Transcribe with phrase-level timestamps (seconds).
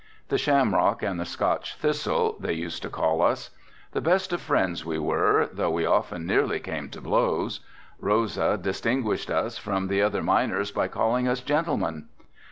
[0.29, 3.51] The Shamrock and the Scotch Thistle, they used to call us.
[3.91, 7.59] The best of friends we were, though we often nearly came to blows.
[7.99, 12.07] Rosa distinguished us from the other miners by calling us gentlemen.